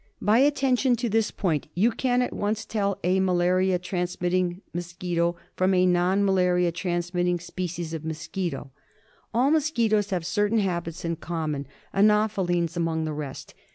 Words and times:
By 0.19 0.39
attention 0.39 0.95
to 0.95 1.09
this 1.09 1.29
point 1.29 1.67
you 1.75 1.91
can 1.91 2.23
at 2.23 2.33
once 2.33 2.65
tell 2.65 2.97
a 3.03 3.19
malaria 3.19 3.77
transmitting 3.77 4.63
from 5.55 5.73
a 5.75 5.85
non 5.85 6.25
malaria 6.25 6.71
transmitting 6.71 7.39
species 7.39 7.93
of 7.93 8.03
mosquito. 8.03 8.71
All 9.31 9.51
mosquitoes 9.51 10.09
have 10.09 10.25
certain 10.25 10.57
habits 10.57 11.05
in 11.05 11.17
common, 11.17 11.67
anophelines 11.93 12.75
among 12.75 13.05
the 13.05 13.13
rest. 13.13 13.53